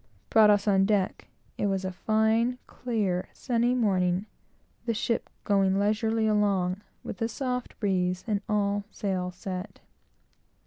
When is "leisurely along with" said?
5.77-7.21